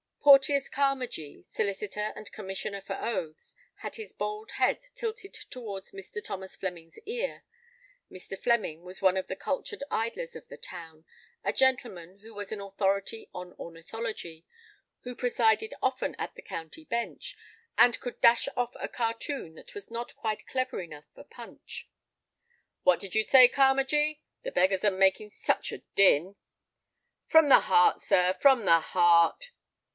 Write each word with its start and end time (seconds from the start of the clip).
Porteous 0.23 0.69
Carmagee, 0.69 1.43
solicitor 1.43 2.11
and 2.15 2.31
commissioner 2.31 2.81
for 2.81 2.95
oaths, 2.99 3.55
had 3.81 3.95
his 3.95 4.13
bald 4.13 4.51
head 4.53 4.81
tilted 4.95 5.33
towards 5.33 5.91
Mr. 5.91 6.23
Thomas 6.23 6.55
Flemming's 6.55 6.97
ear. 7.07 7.43
Mr. 8.09 8.37
Flemming 8.37 8.83
was 8.83 9.01
one 9.01 9.17
of 9.17 9.27
the 9.27 9.35
cultured 9.35 9.83
idlers 9.91 10.35
of 10.35 10.47
the 10.47 10.57
town, 10.57 11.05
a 11.43 11.51
gentleman 11.53 12.19
who 12.19 12.33
was 12.33 12.51
an 12.51 12.61
authority 12.61 13.29
on 13.33 13.53
ornithology, 13.53 14.45
who 15.01 15.15
presided 15.15 15.73
often 15.83 16.15
at 16.17 16.33
the 16.35 16.41
county 16.43 16.85
bench, 16.85 17.35
and 17.77 17.99
could 17.99 18.19
dash 18.21 18.47
off 18.55 18.73
a 18.79 18.87
cartoon 18.87 19.53
that 19.55 19.75
was 19.75 19.91
not 19.91 20.15
quite 20.15 20.47
clever 20.47 20.81
enough 20.81 21.05
for 21.13 21.23
Punch. 21.23 21.87
"What 22.83 22.99
did 22.99 23.13
you 23.13 23.23
say, 23.23 23.47
Carmagee? 23.47 24.21
The 24.43 24.51
beggars 24.51 24.83
are 24.85 24.89
making 24.91 25.31
such 25.31 25.71
a 25.71 25.79
din—" 25.95 26.37
"From 27.27 27.49
the 27.49 27.61
heart, 27.61 27.99
sir, 27.99 28.33
from 28.33 28.65
the 28.65 28.79
heart." 28.79 29.51